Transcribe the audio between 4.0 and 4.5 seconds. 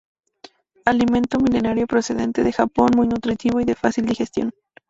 digestión.